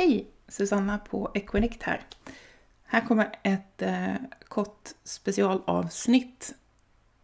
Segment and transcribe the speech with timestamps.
[0.00, 0.26] Hej!
[0.48, 2.00] Susanna på Equinect här.
[2.84, 4.14] Här kommer ett eh,
[4.48, 6.54] kort specialavsnitt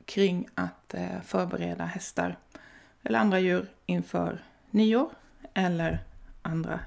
[0.04, 2.38] kring att eh, förbereda hästar
[3.02, 5.10] eller andra djur inför nyår
[5.54, 5.98] eller
[6.42, 6.80] andra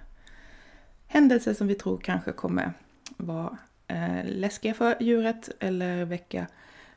[1.08, 2.74] händelser som vi tror kanske kommer
[3.18, 3.58] vara
[3.88, 6.48] eh, läskiga för djuret eller väcka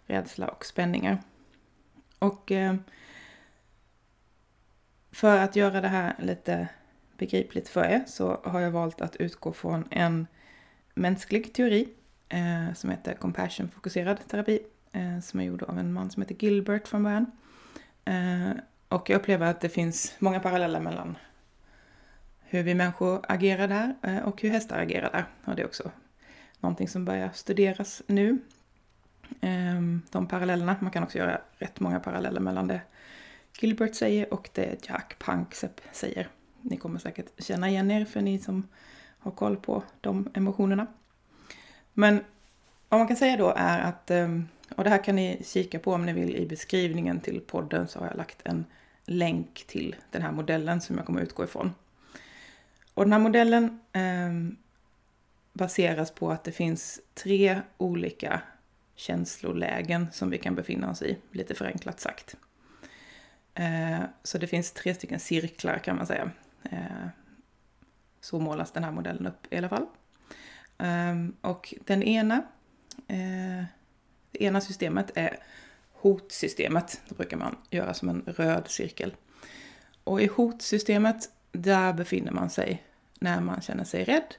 [0.06, 1.22] rädsla och spänningar.
[2.18, 2.74] Och eh,
[5.12, 6.68] för att göra det här lite
[7.20, 10.26] begripligt för er så har jag valt att utgå från en
[10.94, 11.88] mänsklig teori
[12.28, 14.58] eh, som heter compassion-fokuserad terapi
[14.92, 17.26] eh, som är gjord av en man som heter Gilbert från början.
[18.04, 18.50] Eh,
[18.88, 21.16] och jag upplever att det finns många paralleller mellan
[22.40, 25.24] hur vi människor agerar där eh, och hur hästar agerar där.
[25.44, 25.90] Och det är också
[26.60, 28.38] någonting som börjar studeras nu.
[29.40, 32.80] Ehm, de parallellerna, man kan också göra rätt många paralleller mellan det
[33.60, 36.28] Gilbert säger och det Jack Panksepp säger.
[36.62, 38.68] Ni kommer säkert känna igen er för ni som
[39.18, 40.86] har koll på de emotionerna.
[41.92, 42.20] Men
[42.88, 45.92] vad man kan säga då är att, ehm, och det här kan ni kika på
[45.92, 48.64] om ni vill i beskrivningen till podden så har jag lagt en
[49.04, 51.74] länk till den här modellen som jag kommer utgå ifrån.
[52.94, 54.56] Och den här modellen eh,
[55.52, 58.42] baseras på att det finns tre olika
[58.94, 62.36] känslolägen som vi kan befinna oss i, lite förenklat sagt.
[63.54, 66.30] Eh, så det finns tre stycken cirklar kan man säga.
[66.62, 67.08] Eh,
[68.20, 69.86] så målas den här modellen upp i alla fall.
[70.78, 72.36] Ehm, och den ena,
[73.08, 73.64] eh,
[74.30, 75.36] det ena systemet är
[75.92, 77.00] hotsystemet.
[77.08, 79.14] Då brukar man göra som en röd cirkel.
[80.04, 82.84] Och i hotsystemet, där befinner man sig
[83.20, 84.34] när man känner sig rädd,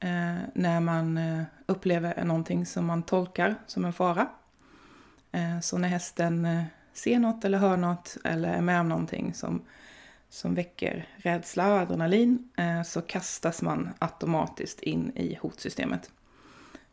[0.00, 1.20] eh, när man
[1.66, 4.28] upplever någonting som man tolkar som en fara.
[5.62, 9.62] Så när hästen ser något eller hör något eller är med om någonting som
[10.28, 16.10] som väcker rädsla och adrenalin eh, så kastas man automatiskt in i hotsystemet.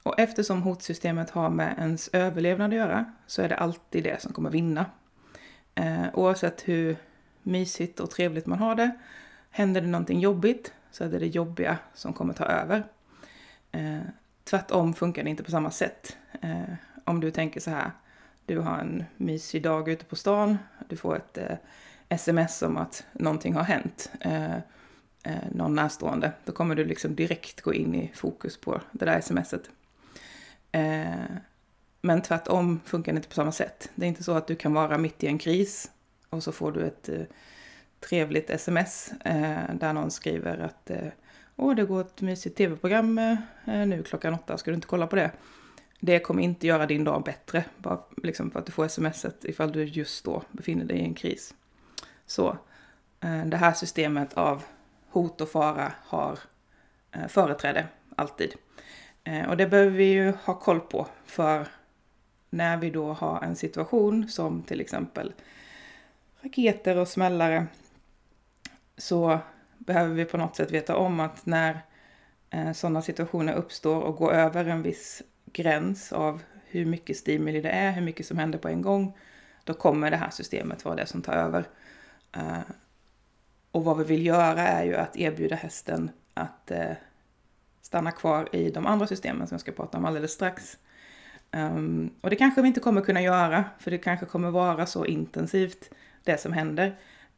[0.03, 4.33] Och eftersom hotsystemet har med ens överlevnad att göra så är det alltid det som
[4.33, 4.85] kommer vinna.
[5.75, 6.97] Eh, oavsett hur
[7.43, 8.91] mysigt och trevligt man har det,
[9.49, 12.83] händer det någonting jobbigt så är det det jobbiga som kommer ta över.
[13.71, 13.99] Eh,
[14.43, 16.17] tvärtom funkar det inte på samma sätt.
[17.03, 17.91] Om du tänker så här,
[18.45, 20.57] du har en mysig dag ute på stan,
[20.89, 21.37] du får ett
[22.09, 24.55] sms om att någonting har hänt, eh,
[25.23, 29.21] eh, någon närstående, då kommer du liksom direkt gå in i fokus på det där
[29.21, 29.69] smset.
[30.71, 31.25] Eh,
[32.01, 33.89] men tvärtom funkar det inte på samma sätt.
[33.95, 35.91] Det är inte så att du kan vara mitt i en kris
[36.29, 37.21] och så får du ett eh,
[37.99, 41.07] trevligt sms eh, där någon skriver att eh,
[41.55, 45.15] Åh, det går ett mysigt tv-program eh, nu klockan åtta, ska du inte kolla på
[45.15, 45.31] det?
[45.99, 49.71] Det kommer inte göra din dag bättre, bara liksom för att du får smset ifall
[49.71, 51.53] du just då befinner dig i en kris.
[52.25, 52.57] Så
[53.19, 54.63] eh, det här systemet av
[55.09, 56.39] hot och fara har
[57.11, 58.55] eh, företräde alltid.
[59.23, 61.67] Eh, och det behöver vi ju ha koll på för
[62.49, 65.33] när vi då har en situation som till exempel
[66.41, 67.67] raketer och smällare
[68.97, 69.39] så
[69.77, 71.79] behöver vi på något sätt veta om att när
[72.73, 77.91] sådana situationer uppstår och går över en viss gräns av hur mycket stimuli det är,
[77.91, 79.17] hur mycket som händer på en gång,
[79.63, 81.65] då kommer det här systemet vara det som tar över.
[82.35, 82.59] Eh,
[83.71, 86.91] och vad vi vill göra är ju att erbjuda hästen att eh,
[87.81, 90.77] stanna kvar i de andra systemen som jag ska prata om alldeles strax.
[91.51, 95.05] Um, och det kanske vi inte kommer kunna göra, för det kanske kommer vara så
[95.05, 95.89] intensivt
[96.23, 96.87] det som händer,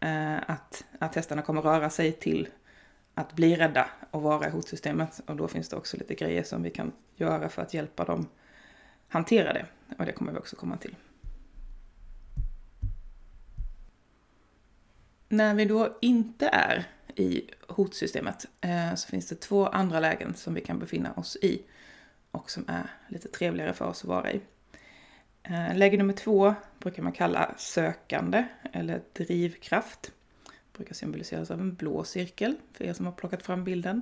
[0.06, 2.48] uh, att, att hästarna kommer röra sig till
[3.14, 5.22] att bli rädda och vara i hotsystemet.
[5.26, 8.28] Och då finns det också lite grejer som vi kan göra för att hjälpa dem
[9.08, 9.66] hantera det.
[9.98, 10.96] Och det kommer vi också komma till.
[15.30, 20.54] När vi då inte är i hotsystemet eh, så finns det två andra lägen som
[20.54, 21.62] vi kan befinna oss i
[22.32, 24.42] och som är lite trevligare för oss att vara i.
[25.44, 30.12] Eh, läge nummer två brukar man kalla sökande eller drivkraft.
[30.46, 34.02] Det brukar symboliseras av en blå cirkel för er som har plockat fram bilden.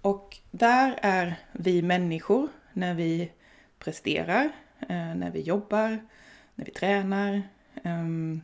[0.00, 3.32] Och där är vi människor när vi
[3.78, 4.44] presterar,
[4.80, 6.06] eh, när vi jobbar,
[6.54, 7.42] när vi tränar,
[7.82, 8.40] ehm,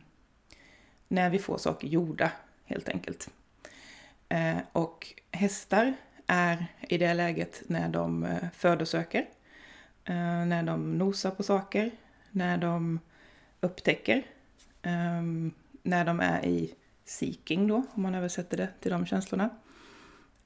[1.07, 2.31] när vi får saker gjorda
[2.65, 3.29] helt enkelt.
[4.29, 5.93] Eh, och hästar
[6.27, 9.25] är i det läget när de eh, födosöker,
[10.05, 11.91] eh, när de nosar på saker,
[12.31, 12.99] när de
[13.61, 14.23] upptäcker,
[14.81, 15.21] eh,
[15.83, 16.73] när de är i
[17.05, 19.49] seeking då, om man översätter det till de känslorna.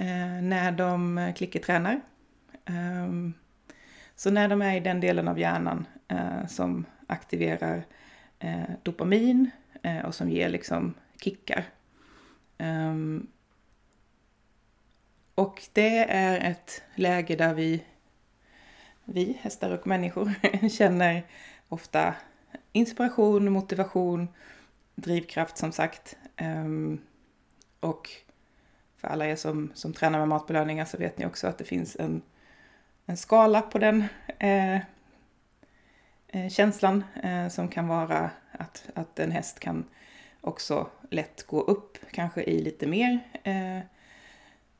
[0.02, 2.02] Eh, när de eh, klickertränar.
[2.66, 3.34] Ehm,
[4.16, 7.86] så när de är i den delen av hjärnan eh, som aktiverar
[8.84, 9.52] dopamin,
[9.82, 11.66] Eh, och som ger liksom kickar.
[12.58, 13.28] Um,
[15.36, 17.84] och det är ett läge där vi,
[19.04, 20.34] vi hästar och människor,
[20.70, 21.24] känner
[21.70, 22.16] ofta
[22.72, 24.28] inspiration, motivation,
[24.96, 26.18] drivkraft som sagt.
[26.42, 27.02] Um,
[27.80, 28.10] och
[28.98, 31.96] för alla er som, som tränar med matbelöningar så vet ni också att det finns
[31.96, 32.22] en,
[33.06, 34.04] en skala på den
[34.40, 34.76] eh,
[36.28, 38.30] eh, känslan eh, som kan vara
[38.62, 39.86] att, att en häst kan
[40.42, 43.80] också lätt gå upp, kanske i lite mer eh,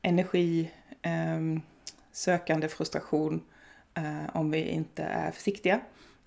[0.02, 0.70] energi,
[1.02, 1.40] eh,
[2.12, 3.42] sökande frustration
[3.94, 5.80] eh, om vi inte är försiktiga.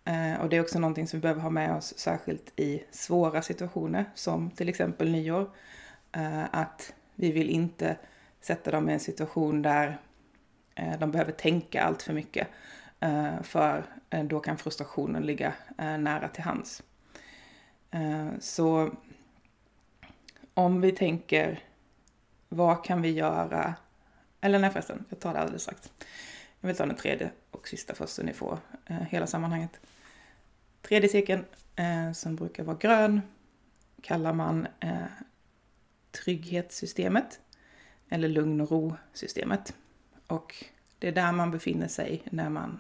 [0.06, 3.42] Eh, och det är också någonting som vi behöver ha med oss särskilt i svåra
[3.42, 5.50] situationer som till exempel nyår.
[6.12, 7.98] Eh, att vi vill inte
[8.42, 9.98] sätta dem i en situation där
[10.76, 12.48] eh, de behöver tänka allt för mycket.
[13.00, 16.84] Eh, för eh, då kan frustrationen ligga eh, nära till hands.
[17.96, 18.92] Eh, så
[20.54, 21.60] om vi tänker,
[22.50, 23.76] vad kan vi göra?
[24.42, 25.92] Eller nej förresten, jag tar det alldeles strax.
[26.60, 29.80] Jag vill ta den tredje och sista först så ni får eh, hela sammanhanget.
[30.82, 31.46] Tredje cirkeln,
[31.76, 33.22] eh, som brukar vara grön,
[34.02, 34.68] kallar man
[36.12, 37.40] trygghetssystemet
[38.10, 39.74] eller lugn och ro-systemet.
[40.28, 40.66] Och
[41.00, 42.80] det är där man befinner sig när man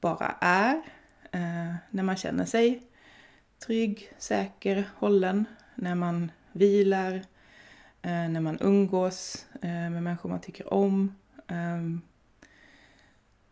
[0.00, 0.82] bara är,
[1.90, 2.89] när man känner sig
[3.60, 7.14] trygg, säker, hållen, när man vilar,
[8.02, 11.14] eh, när man umgås eh, med människor man tycker om,
[11.46, 12.00] ehm,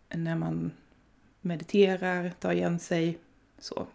[0.09, 0.73] när man
[1.41, 3.19] mediterar, tar igen sig,
[3.59, 3.87] så.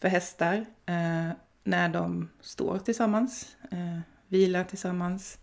[0.00, 1.30] För hästar, eh,
[1.64, 3.56] när de står tillsammans,
[4.28, 5.38] vilar tillsammans,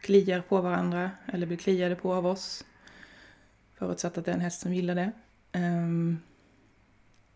[0.00, 2.64] kliar på varandra eller blir kliade på av oss,
[3.74, 5.12] förutsatt att det är en häst som gillar det.
[5.52, 6.18] Ehm,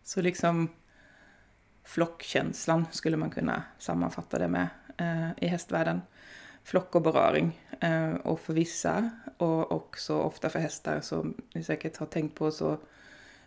[0.03, 0.69] så liksom
[1.85, 4.67] flockkänslan skulle man kunna sammanfatta det med
[4.97, 6.01] eh, i hästvärlden.
[6.63, 7.61] Flock och beröring.
[7.79, 12.51] Eh, och för vissa, och också ofta för hästar som ni säkert har tänkt på,
[12.51, 12.77] så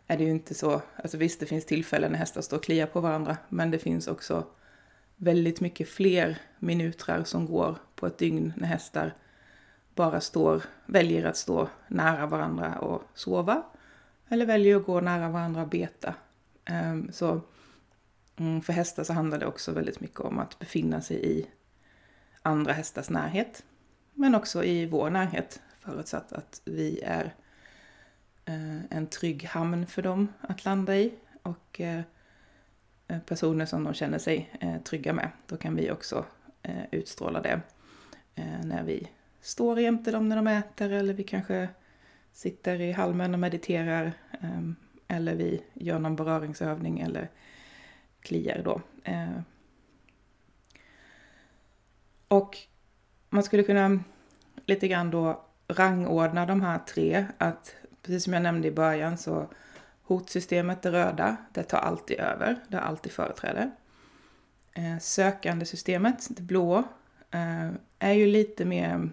[0.06, 2.86] är det ju inte så, alltså visst det finns tillfällen när hästar står och kliar
[2.86, 4.46] på varandra, men det finns också
[5.16, 9.14] väldigt mycket fler minuter som går på ett dygn när hästar
[9.94, 13.62] bara står, väljer att stå nära varandra och sova,
[14.28, 16.14] eller väljer att gå nära varandra och beta.
[16.64, 17.40] Ehm, så
[18.38, 21.46] mm, för hästar så handlar det också väldigt mycket om att befinna sig i
[22.42, 23.64] andra hästars närhet,
[24.14, 27.34] men också i vår närhet, förutsatt att vi är
[28.48, 31.12] Eh, en trygg hamn för dem att landa i
[31.42, 32.00] och eh,
[33.08, 35.30] eh personer som de känner sig eh, trygga med.
[35.46, 36.24] Då kan vi också
[36.62, 37.60] eh, utstråla det
[38.64, 39.08] när vi
[39.40, 41.68] står jämte dem när de äter eller vi kanske
[42.32, 44.12] sitter i halmen och mediterar
[45.08, 47.30] eller vi gör någon beröringsövning eller
[48.20, 48.80] kliar då.
[49.04, 49.40] Eh,
[52.28, 52.56] och
[53.28, 54.00] man skulle kunna
[54.66, 59.48] lite grann då rangordna de här tre, att precis som jag nämnde i början så
[60.02, 63.70] hotsystemet, det röda, det tar alltid över, det har alltid företräde.
[64.72, 66.78] Eh, sökandesystemet, det blå,
[67.30, 69.10] eh, är ju lite mer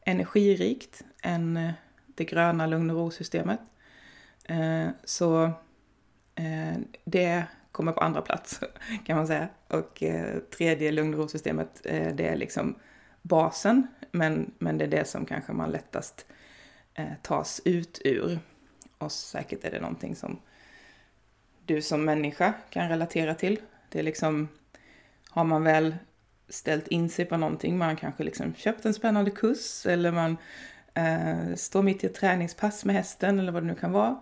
[0.00, 1.72] energirikt än eh,
[2.06, 3.60] det gröna lugn och ro-systemet.
[4.44, 5.44] Eh, så
[6.34, 8.60] eh, det kommer på andra plats
[9.06, 9.48] kan man säga.
[9.68, 12.74] Och eh, tredje lugn och ro-systemet, eh, det är liksom
[13.22, 16.26] basen, men, men det är det som kanske man lättast
[16.94, 18.38] eh, tas ut ur.
[18.98, 20.40] Och säkert är det någonting som
[21.64, 23.60] du som människa kan relatera till.
[23.88, 24.48] Det är liksom,
[25.30, 25.96] har man väl
[26.48, 30.36] ställt in sig på någonting, man kanske liksom köpt en spännande kurs eller man
[30.94, 34.20] eh, står mitt i ett träningspass med hästen eller vad det nu kan vara.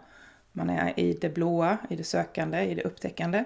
[0.56, 3.44] Man är i det blåa, i det sökande, i det upptäckande.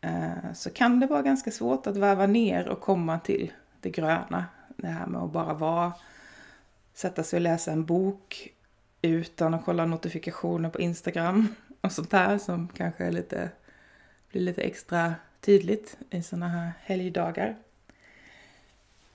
[0.00, 4.44] Eh, så kan det vara ganska svårt att varva ner och komma till det gröna.
[4.76, 5.92] Det här med att bara vara,
[6.94, 8.48] sätta sig och läsa en bok,
[9.02, 13.50] utan att kolla notifikationer på Instagram och sånt där som kanske är lite,
[14.30, 17.56] blir lite extra tydligt i sådana här helgdagar.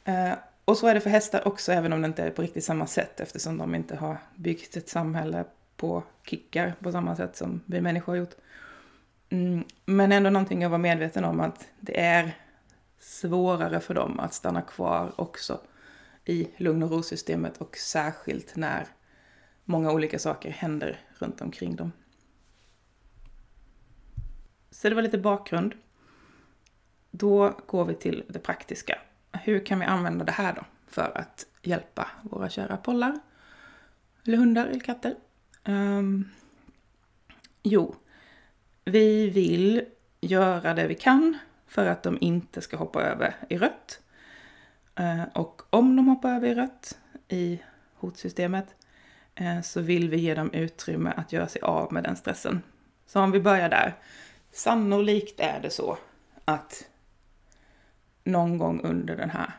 [0.05, 0.33] Eh,
[0.65, 2.87] och så är det för hästar också, även om det inte är på riktigt samma
[2.87, 5.45] sätt eftersom de inte har byggt ett samhälle
[5.77, 8.35] på kickar på samma sätt som vi människor har gjort.
[9.29, 12.37] Mm, men ändå någonting att vara medveten om att det är
[12.99, 15.61] svårare för dem att stanna kvar också
[16.25, 18.87] i lugn och ro-systemet och särskilt när
[19.65, 21.91] många olika saker händer runt omkring dem.
[24.71, 25.73] Så det var lite bakgrund.
[27.11, 28.99] Då går vi till det praktiska.
[29.31, 33.19] Hur kan vi använda det här då för att hjälpa våra kära pollar?
[34.25, 35.15] Eller hundar eller katter?
[35.65, 36.29] Um,
[37.63, 37.95] jo,
[38.85, 39.85] vi vill
[40.21, 43.99] göra det vi kan för att de inte ska hoppa över i rött.
[44.99, 47.61] Uh, och om de hoppar över i rött i
[47.95, 48.75] hotsystemet
[49.35, 52.61] eh, så vill vi ge dem utrymme att göra sig av med den stressen.
[53.07, 53.95] Så om vi börjar där.
[54.51, 55.97] Sannolikt är det så
[56.45, 56.89] att
[58.23, 59.51] någon gång under den här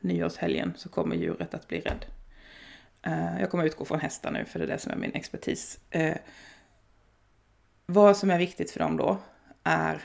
[0.00, 2.04] nyårshelgen så kommer djuret att bli rädd.
[3.02, 5.80] Eh, jag kommer utgå från hästar nu för det är det som är min expertis.
[5.90, 6.16] Eh,
[7.86, 9.18] vad som är viktigt för dem då
[9.64, 10.02] är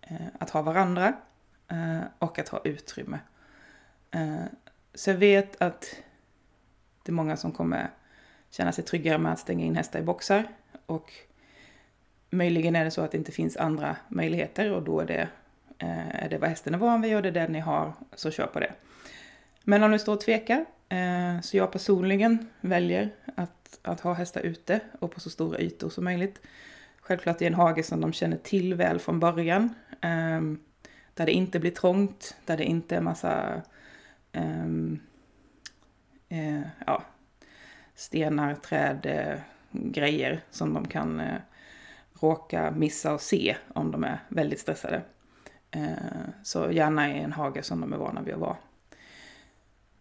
[0.00, 1.12] eh, att ha varandra
[1.68, 3.18] eh, och att ha utrymme.
[4.10, 4.44] Eh,
[4.94, 5.96] så jag vet att
[7.02, 7.90] det är många som kommer
[8.50, 10.48] känna sig tryggare med att stänga in hästar i boxar.
[10.86, 11.12] Och
[12.30, 15.28] möjligen är det så att det inte finns andra möjligheter och då är det,
[15.78, 18.46] är det vad hästen är van vid och det är det ni har, så kör
[18.46, 18.72] på det.
[19.62, 24.40] Men om du står och tvekar, Eh, så jag personligen väljer att, att ha hästar
[24.40, 26.40] ute och på så stora ytor som möjligt.
[27.00, 29.74] Självklart i en hage som de känner till väl från början.
[30.00, 30.60] Ehm,
[31.14, 33.62] där det inte blir trångt, där det inte är massa
[34.32, 35.00] um,
[36.32, 37.02] uh, ja,
[37.94, 39.40] stenar, träd, uh,
[39.70, 41.36] grejer som de kan uh,
[42.20, 45.02] råka missa och se om de är väldigt stressade.
[46.42, 48.56] så gärna i en hage som de är vana vid att vara.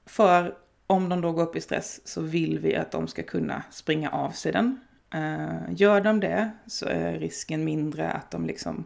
[0.05, 3.63] För om de då går upp i stress så vill vi att de ska kunna
[3.71, 4.79] springa av sig den.
[5.13, 8.85] Eh, gör de det så är risken mindre att de liksom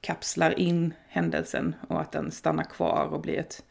[0.00, 3.64] kapslar in händelsen och att den stannar kvar och blir ett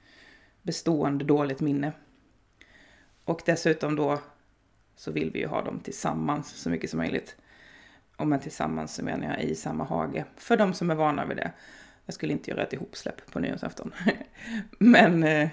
[0.61, 1.91] bestående dåligt minne.
[3.23, 4.19] Och dessutom då
[4.95, 7.35] så vill vi ju ha dem tillsammans så mycket som möjligt.
[8.17, 10.25] Och med tillsammans så menar jag i samma hage.
[10.35, 11.51] För de som är vana vid det.
[12.05, 13.93] Jag skulle inte göra ett ihopsläpp på nyårsafton.
[14.77, 15.49] Men eh,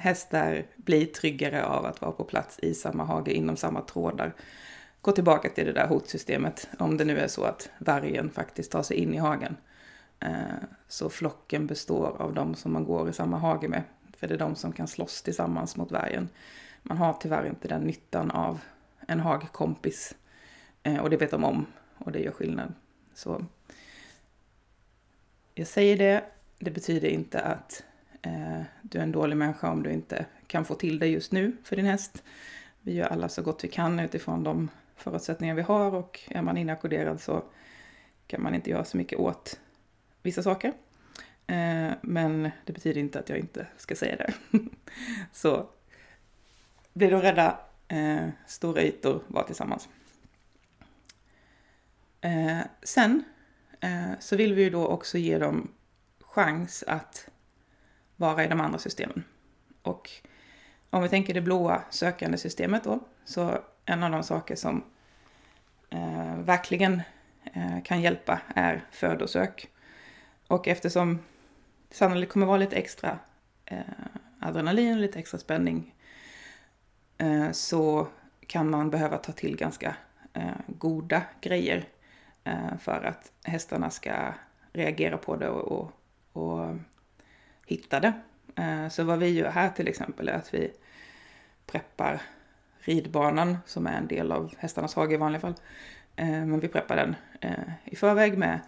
[0.00, 4.34] hästar blir tryggare av att vara på plats i samma hage inom samma trådar.
[5.00, 8.82] Gå tillbaka till det där hotsystemet, om det nu är så att vargen faktiskt tar
[8.82, 9.56] sig in i hagen.
[10.20, 10.30] Eh,
[10.88, 13.82] så flocken består av de som man går i samma hage med,
[14.16, 16.28] för det är de som kan slåss tillsammans mot vargen.
[16.82, 18.60] Man har tyvärr inte den nyttan av
[19.08, 20.14] en hagkompis,
[20.82, 21.66] eh, och det vet de om,
[21.98, 22.74] och det gör skillnad.
[23.14, 23.44] Så
[25.54, 26.24] jag säger det,
[26.58, 27.84] det betyder inte att
[28.22, 31.56] Eh, du är en dålig människa om du inte kan få till det just nu
[31.64, 32.22] för din häst.
[32.80, 36.56] Vi gör alla så gott vi kan utifrån de förutsättningar vi har och är man
[36.56, 37.44] inackorderad så
[38.26, 39.60] kan man inte göra så mycket åt
[40.22, 40.72] vissa saker.
[41.46, 44.32] Eh, men det betyder inte att jag inte ska säga det.
[45.32, 45.68] så
[46.92, 47.58] blir de rädda,
[47.88, 49.88] eh, stora ytor, var tillsammans.
[52.82, 53.24] Sen
[54.18, 55.68] så vill vi ju då också ge dem
[56.20, 57.29] chans att
[58.20, 59.24] vara i de andra systemen.
[59.82, 60.10] Och
[60.90, 64.84] om vi tänker det blåa sökande systemet då, så en av de saker som
[65.90, 67.02] eh, verkligen
[67.44, 69.68] eh, kan hjälpa är födosök.
[70.46, 71.18] Och eftersom
[71.88, 73.18] det sannolikt kommer vara lite extra
[73.64, 73.80] eh,
[74.40, 75.94] adrenalin, lite extra spänning,
[77.18, 78.08] eh, så
[78.46, 79.96] kan man behöva ta till ganska
[80.32, 81.88] eh, goda grejer
[82.44, 84.34] eh, för att hästarna ska
[84.72, 85.92] reagera på det och, och,
[86.32, 86.76] och
[87.70, 88.12] hittade.
[88.56, 90.72] Eh, så vad vi gör här till exempel är att vi
[91.66, 92.22] preppar
[92.78, 95.54] ridbanan som är en del av hästarnas hage i vanliga fall.
[96.16, 98.60] Eh, men vi preppar den eh, i förväg med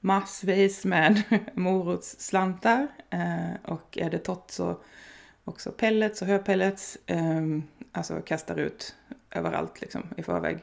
[0.00, 1.22] massvis med
[1.54, 2.88] morotsslantar
[3.62, 4.80] och är det torrt så
[5.44, 6.98] också pellets och höpellets.
[7.92, 8.94] Alltså kastar ut
[9.30, 10.58] överallt liksom i förväg.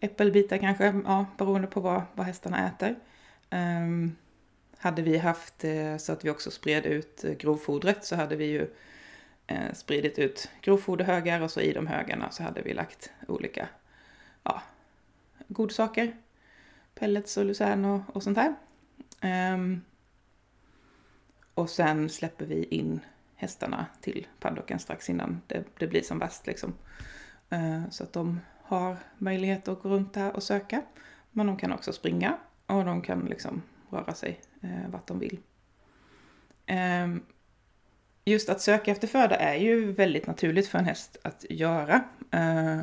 [0.00, 2.96] Äppelbitar kanske, ja, beroende på vad, vad hästarna äter.
[4.84, 8.44] Hade vi haft eh, så att vi också spred ut eh, grovfodret så hade vi
[8.44, 8.70] ju
[9.46, 13.68] eh, spridit ut grovfoderhögar och så i de högarna så hade vi lagt olika
[14.42, 14.62] ja,
[15.48, 16.16] godsaker.
[16.94, 18.54] Pellets och lucern och, och sånt här.
[19.54, 19.84] Um,
[21.54, 23.00] och sen släpper vi in
[23.34, 26.74] hästarna till paddocken strax innan det, det blir som värst liksom.
[27.52, 30.82] Uh, så att de har möjlighet att gå runt där och söka.
[31.30, 35.38] Men de kan också springa och de kan liksom röra sig eh, vart de vill.
[36.66, 37.08] Eh,
[38.24, 41.94] just att söka efter föda är ju väldigt naturligt för en häst att göra.
[42.30, 42.80] Eh,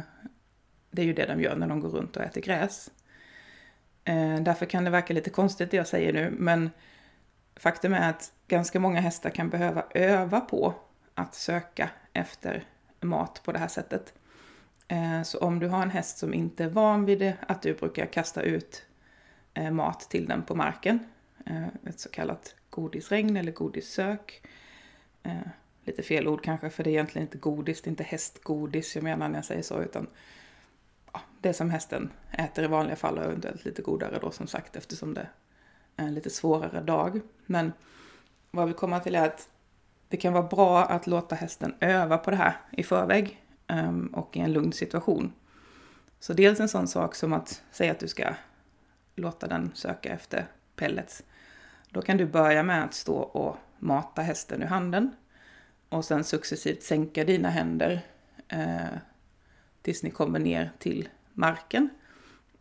[0.91, 2.91] det är ju det de gör när de går runt och äter gräs.
[4.03, 6.69] Eh, därför kan det verka lite konstigt det jag säger nu, men
[7.55, 10.73] faktum är att ganska många hästar kan behöva öva på
[11.15, 12.63] att söka efter
[12.99, 14.13] mat på det här sättet.
[14.87, 17.73] Eh, så om du har en häst som inte är van vid det, att du
[17.73, 18.85] brukar kasta ut
[19.53, 20.99] eh, mat till den på marken.
[21.45, 24.41] Eh, ett så kallat godisregn eller godissök.
[25.23, 25.47] Eh,
[25.83, 29.03] lite fel ord kanske, för det är egentligen inte godis, det är inte hästgodis jag
[29.03, 30.07] menar när jag säger så, utan
[31.41, 35.13] det som hästen äter i vanliga fall och eventuellt lite godare då som sagt eftersom
[35.13, 35.27] det
[35.95, 37.21] är en lite svårare dag.
[37.45, 37.73] Men
[38.51, 39.49] vad vi kommer till är att
[40.07, 43.41] det kan vara bra att låta hästen öva på det här i förväg.
[43.71, 45.33] Ehm, och i en lugn situation.
[46.19, 48.33] Så dels en sån sak som att säga att du ska
[49.15, 51.23] låta den söka efter pellets.
[51.93, 55.11] Då kan du börja med att stå och mata hästen ur handen
[55.89, 58.01] och sen successivt sänka dina händer
[58.47, 58.97] eh,
[59.81, 61.89] tills ni kommer ner till marken.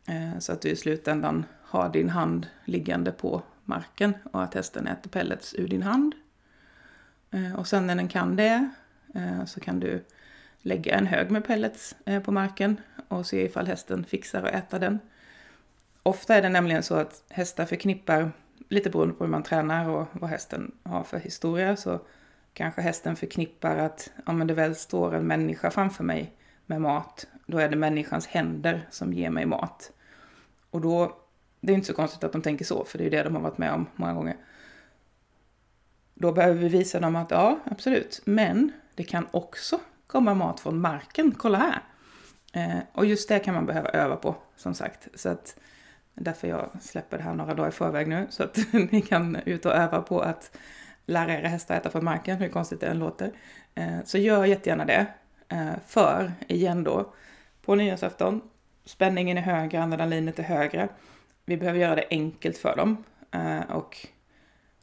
[0.09, 4.87] Eh, så att du i slutändan har din hand liggande på marken och att hästen
[4.87, 6.15] äter pellets ur din hand.
[7.31, 8.71] Eh, och sen när den kan det
[9.15, 10.05] eh, så kan du
[10.63, 14.79] lägga en hög med pellets eh, på marken och se ifall hästen fixar att äta
[14.79, 14.99] den.
[16.03, 18.33] Ofta är det nämligen så att hästar förknippar,
[18.69, 22.01] lite beroende på hur man tränar och vad hästen har för historia, så
[22.53, 26.33] kanske hästen förknippar att om det väl står en människa framför mig
[26.67, 29.93] med mat, då är det människans händer som ger mig mat.
[30.71, 31.17] Och då,
[31.61, 33.43] det är inte så konstigt att de tänker så, för det är det de har
[33.43, 34.37] varit med om många gånger.
[36.15, 40.81] Då behöver vi visa dem att ja, absolut, men det kan också komma mat från
[40.81, 41.83] marken, kolla här.
[42.53, 45.09] Eh, och just det kan man behöva öva på, som sagt.
[45.15, 45.57] Så att
[46.15, 49.67] därför jag släpper det här några dagar i förväg nu, så att ni kan ut
[49.67, 50.57] och öva på att
[51.07, 53.33] lära era hästar äta från marken, hur konstigt det än låter.
[53.75, 55.07] Eh, så gör jättegärna det.
[55.49, 57.15] Eh, för, igen då,
[57.63, 58.41] på nyårsafton,
[58.85, 60.89] spänningen är högre, adrenalinet är högre.
[61.45, 63.05] Vi behöver göra det enkelt för dem.
[63.31, 64.07] Eh, och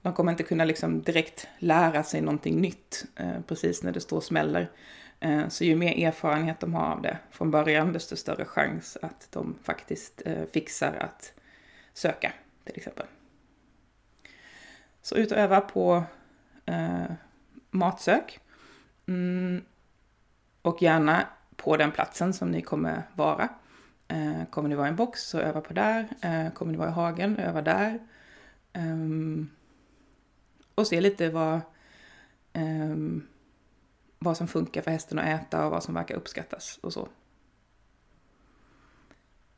[0.01, 3.05] de kommer inte kunna liksom direkt lära sig någonting nytt
[3.47, 4.71] precis när det står och smäller.
[5.19, 9.27] Eh, så ju mer erfarenhet de har av det från början, desto större chans att
[9.31, 11.33] de faktiskt eh, fixar att
[11.93, 12.33] söka,
[12.63, 13.05] till exempel.
[15.01, 16.03] Så ut och öva på
[16.65, 17.11] eh,
[17.71, 18.39] matsök.
[19.07, 19.63] Mm,
[20.61, 23.49] och gärna på den platsen som ni kommer vara.
[24.07, 26.07] Eh, kommer ni vara i en box så öva på där.
[26.21, 27.99] Eh, kommer ni vara i hagen, öva där.
[28.73, 29.49] Ehm.
[30.75, 31.61] Och se lite vad,
[32.53, 33.27] ehm,
[34.27, 37.07] vad som funkar för hästen att äta och vad som verkar uppskattas och så.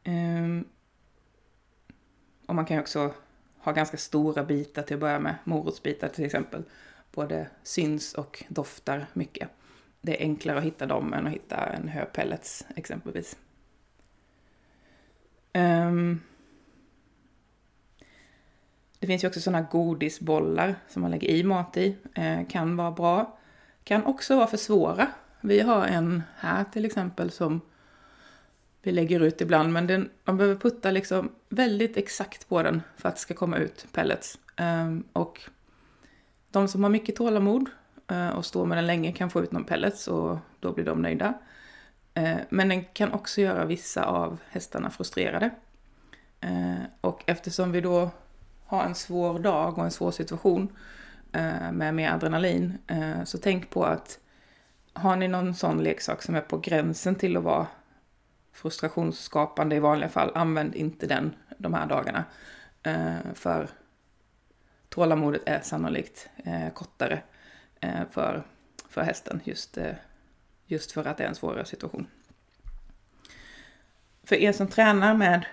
[0.03, 0.65] Ehm,
[2.45, 3.13] och man kan ju också
[3.57, 6.63] ha ganska stora bitar till att börja med, morotsbitar till exempel.
[7.11, 9.49] Både syns och doftar mycket.
[10.01, 13.37] Det är enklare att hitta dem än att hitta en hö pellets exempelvis.
[15.53, 16.21] Um,
[18.99, 21.97] det finns ju också sådana godisbollar som man lägger i mat i.
[22.15, 23.38] Eh, kan vara bra.
[23.89, 25.07] Kan också vara för svåra.
[25.41, 27.61] Vi har en här till exempel som
[28.81, 33.09] vi lägger ut ibland, men den, man behöver putta liksom väldigt exakt på den för
[33.09, 34.39] att det ska komma ut pellets.
[34.57, 35.41] Um, och
[36.51, 37.69] de som har mycket tålamod
[38.11, 41.01] uh, och står med den länge kan få ut någon pellets och då blir de
[41.01, 41.33] nöjda.
[42.19, 45.49] Uh, men den kan också göra vissa av hästarna frustrerade.
[46.45, 48.09] Uh, och eftersom vi då
[48.65, 50.69] har en svår dag och en svår situation
[51.31, 54.19] Eh, med mer adrenalin, eh, så tänk på att
[54.93, 57.67] har ni någon sån leksak som är på gränsen till att vara
[58.53, 62.23] frustrationsskapande i vanliga fall, använd inte den de här dagarna.
[62.83, 63.69] Eh, för
[64.89, 66.29] tålamodet är sannolikt
[66.73, 67.21] kortare
[68.11, 68.43] för,
[68.89, 69.77] för hästen just,
[70.65, 72.07] just för att det är en svårare situation.
[74.23, 75.45] För er som tränar med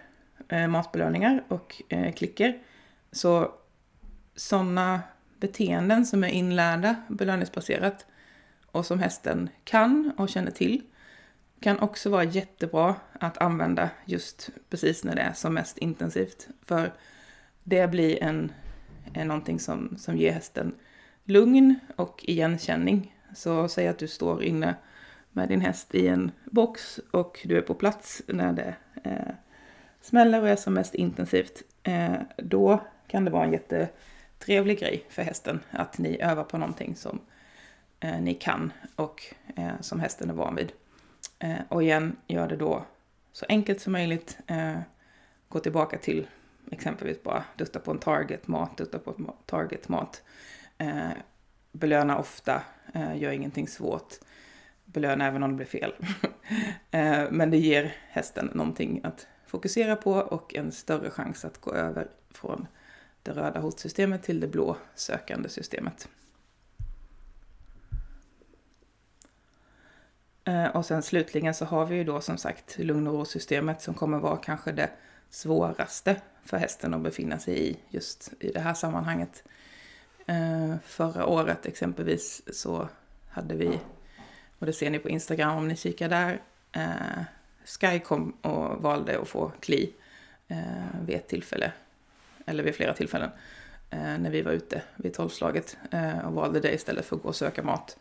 [0.71, 1.83] matbelöningar och
[2.15, 2.62] klicker
[3.12, 3.53] så
[4.37, 5.01] sådana
[5.40, 8.07] beteenden som är inlärda belöningsbaserat
[8.66, 10.83] och som hästen kan och känner till
[11.61, 16.49] kan också vara jättebra att använda just precis när det är som mest intensivt.
[16.64, 16.92] För
[17.64, 18.53] det blir en,
[19.12, 20.75] en någonting som, som ger hästen
[21.25, 23.16] lugn och igenkänning.
[23.35, 24.75] Så säg att du står inne
[25.33, 29.35] med din häst i en box och du är på plats när det eh,
[30.01, 31.62] smäller och är som mest intensivt.
[31.83, 33.88] Eh, då kan det vara en jätte
[34.38, 37.20] trevlig grej för hästen att ni övar på någonting som
[38.01, 39.22] eh, ni kan och
[39.57, 40.72] eh, som hästen är van vid.
[41.38, 42.85] Eh, och igen, gör det då
[43.33, 44.38] så enkelt som möjligt.
[44.46, 44.79] Eh,
[45.49, 46.27] gå tillbaka till
[46.70, 50.22] exempelvis bara dutta på en target-mat, dutta på en target-mat.
[50.79, 51.11] Eh,
[51.72, 52.62] belöna ofta,
[52.94, 54.14] eh, gör ingenting svårt.
[54.85, 55.94] Belöna även om det blir fel.
[56.90, 61.72] eh, men det ger hästen någonting att fokusera på och en större chans att gå
[61.72, 62.66] över från
[63.27, 66.09] det röda hotsystemet till det blå sökande systemet.
[70.45, 73.95] Eh, och sen slutligen så har vi ju då som sagt lugn och ro-systemet som
[73.95, 74.91] kommer vara kanske det
[75.31, 79.45] svåraste för hästen att befinna sig i just i det här sammanhanget.
[80.27, 82.89] Eh, förra året exempelvis så
[83.29, 83.81] hade vi,
[84.59, 87.23] och det ser ni på Instagram om ni kikar där, eh,
[87.65, 89.93] Sky kom och valde att få kli
[91.07, 91.73] vid ett tillfälle,
[92.47, 93.31] eller vid flera tillfällen,
[93.91, 97.29] eh, när vi var ute vid tolvslaget eh, och valde det istället för att gå
[97.29, 97.99] och söka mat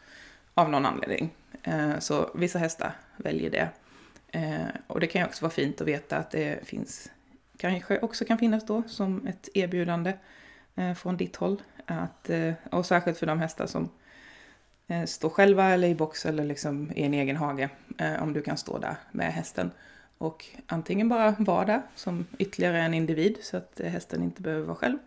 [0.54, 1.34] av någon anledning.
[1.64, 3.70] Eh, så vissa hästar väljer det.
[4.88, 7.12] Och det kan ju också vara fint att veta att det finns,
[7.58, 10.14] kanske också kan finnas då som ett erbjudande
[10.98, 11.62] från ditt håll.
[11.86, 12.30] Att,
[12.72, 13.90] och särskilt för de hästar som
[15.06, 17.70] står själva eller i box eller liksom i en egen hage.
[18.20, 19.72] Om du kan stå där med hästen
[20.18, 24.76] och antingen bara vara där som ytterligare en individ så att hästen inte behöver vara
[24.76, 24.98] själv.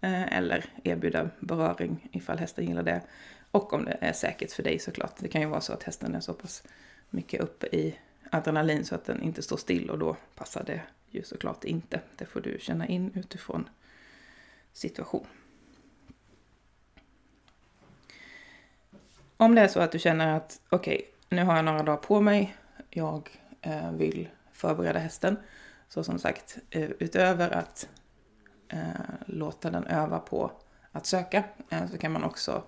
[0.00, 3.02] Eh, eller erbjuda beröring ifall hästen gillar det.
[3.50, 5.14] Och om det är säkert för dig såklart.
[5.18, 6.62] Det kan ju vara så att hästen är så pass
[7.10, 7.98] mycket uppe i
[8.30, 12.00] adrenalin så att den inte står still och då passar det ju såklart inte.
[12.16, 13.68] Det får du känna in utifrån
[14.72, 15.26] situation.
[19.36, 21.96] Om det är så att du känner att okej, okay, nu har jag några dagar
[21.96, 22.56] på mig,
[22.90, 25.36] jag eh, vill förbereda hästen.
[25.88, 27.88] Så som sagt, eh, utöver att
[28.68, 28.80] eh,
[29.26, 30.52] låta den öva på
[30.92, 32.62] att söka eh, så kan man också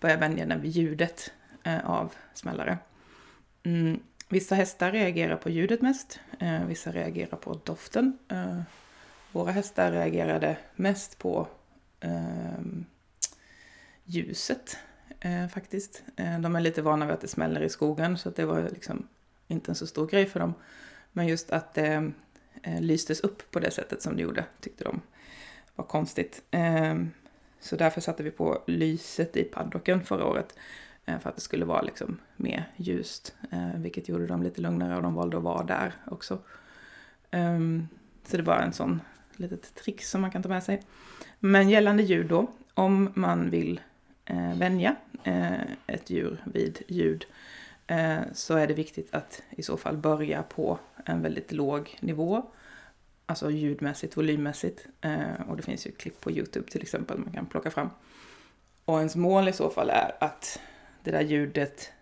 [0.00, 1.32] börja vänja den vid ljudet
[1.84, 2.78] av smällare.
[3.62, 6.20] Mm, vissa hästar reagerar på ljudet mest,
[6.66, 8.18] vissa reagerar på doften.
[9.32, 11.48] Våra hästar reagerade mest på
[12.00, 12.86] ehm,
[14.04, 14.78] ljuset
[15.52, 16.02] faktiskt.
[16.16, 19.08] de är lite vana vid att det smäller i skogen så det var liksom
[19.48, 20.54] inte en så stor grej för dem.
[21.18, 22.12] Men just att det
[22.62, 25.00] eh, lystes upp på det sättet som det gjorde tyckte de
[25.74, 26.42] var konstigt.
[26.50, 27.10] Ehm,
[27.60, 30.54] så därför satte vi på lyset i paddocken förra året.
[31.06, 33.34] Eh, för att det skulle vara liksom mer ljust.
[33.50, 36.38] Eh, vilket gjorde dem lite lugnare och de valde att vara där också.
[37.30, 37.88] Ehm,
[38.24, 39.00] så det var en sån
[39.36, 40.82] litet trick som man kan ta med sig.
[41.38, 43.80] Men gällande ljud då, om man vill
[44.54, 44.96] vänja
[45.86, 47.26] ett djur vid ljud
[47.88, 52.42] Eh, så är det viktigt att i så fall börja på en väldigt låg nivå.
[53.26, 54.86] Alltså ljudmässigt, volymmässigt.
[55.00, 57.90] Eh, och det finns ju klipp på Youtube till exempel man kan plocka fram.
[58.84, 60.60] Och ens mål i så fall är att
[61.02, 61.92] det där ljudet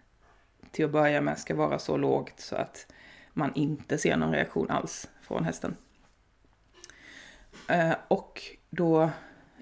[0.70, 2.92] till att börja med ska vara så lågt så att
[3.33, 5.77] man inte ser någon reaktion alls från hästen.
[7.68, 9.11] Eh, och då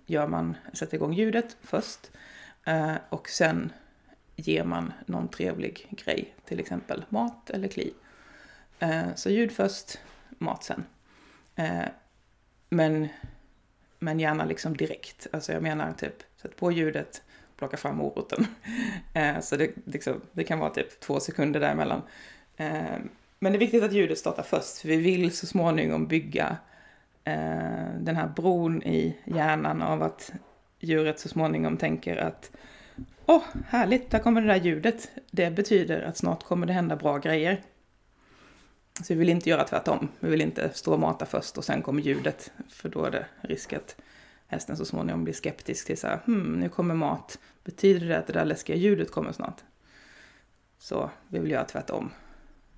[0.06, 2.10] gör man, sätter igång ljudet först
[3.08, 3.72] och sen
[4.36, 7.94] ger man någon trevlig grej, till exempel mat eller kli.
[8.78, 9.98] Eh, så ljud först,
[10.38, 10.84] mat sen.
[11.56, 11.84] Eh,
[12.68, 13.08] men,
[13.98, 15.26] men gärna liksom direkt.
[15.32, 17.22] Alltså jag menar typ, sätt på ljudet,
[17.56, 18.46] plocka fram moroten.
[19.16, 22.02] Eh, så det, liksom, det kan vara typ två sekunder däremellan.
[23.38, 26.56] Men det är viktigt att ljudet startar först, för vi vill så småningom bygga
[27.98, 30.32] den här bron i hjärnan av att
[30.80, 32.50] djuret så småningom tänker att
[33.26, 35.10] Åh, oh, härligt, där kommer det där ljudet.
[35.30, 37.62] Det betyder att snart kommer det hända bra grejer.
[39.02, 40.08] Så vi vill inte göra tvärtom.
[40.20, 42.52] Vi vill inte stå och mata först och sen kommer ljudet.
[42.68, 43.96] För då är det risk att
[44.46, 47.38] hästen så småningom blir skeptisk till så här, hmm, nu kommer mat.
[47.64, 49.62] Betyder det att det där läskiga ljudet kommer snart?
[50.78, 52.10] Så vi vill göra tvärtom.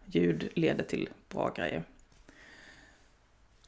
[0.04, 1.84] Ljud leder till bra grejer.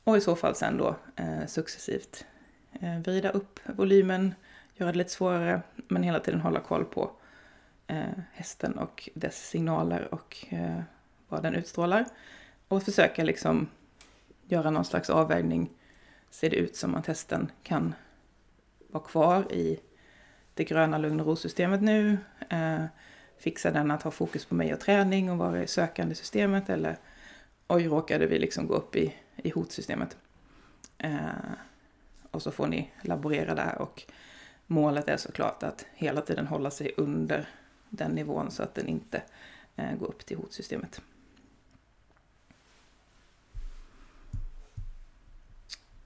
[0.05, 2.27] Och i så fall sen då eh, successivt
[2.81, 4.35] eh, vrida upp volymen,
[4.79, 7.11] göra det lite svårare, men hela tiden hålla koll på
[7.87, 10.81] eh, hästen och dess signaler och eh,
[11.29, 12.05] vad den utstrålar.
[12.69, 13.69] Och försöka liksom
[14.47, 15.71] göra någon slags avvägning.
[16.31, 17.95] Ser det ut som att hästen kan
[18.88, 19.81] vara kvar i
[20.55, 22.19] det gröna lugn och ro-systemet nu?
[22.49, 22.85] Eh,
[23.38, 26.69] fixar den att ha fokus på mig och träning och vara i sökande systemet?
[26.69, 26.97] Eller
[27.69, 30.17] oj, råkade vi liksom gå upp i, i hotsystemet?
[30.99, 31.21] Eh,
[32.31, 34.05] och så får ni laborera där och
[34.70, 37.48] Målet är såklart att hela tiden hålla sig under
[37.88, 39.22] den nivån så att den inte
[39.76, 41.02] eh, går upp till hotsystemet.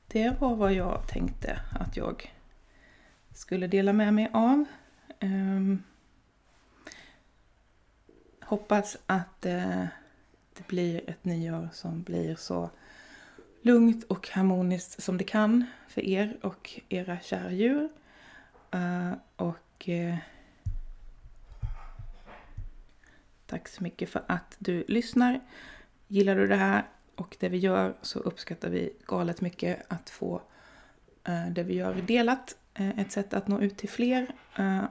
[0.06, 2.34] Det var vad jag tänkte att jag
[3.34, 4.64] skulle dela med mig av.
[5.20, 5.82] Um,
[8.40, 9.84] hoppas att eh,
[10.56, 12.70] det blir ett nyår som blir så
[13.62, 17.88] lugnt och harmoniskt som det kan för er och era kära djur.
[18.74, 20.16] Uh, och uh,
[23.46, 25.40] tack så mycket för att du lyssnar.
[26.08, 30.42] Gillar du det här och det vi gör så uppskattar vi galet mycket att få
[31.28, 32.56] uh, det vi gör delat.
[32.74, 34.34] ett sätt att nå ut till fler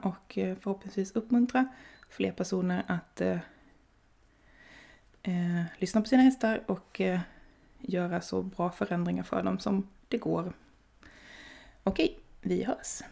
[0.02, 1.68] och förhoppningsvis uppmuntra
[2.08, 3.22] fler personer att
[5.78, 7.00] lyssna på sina hästar och
[7.80, 10.52] göra så bra förändringar för dem som det går.
[11.82, 13.02] Okej, vi hörs!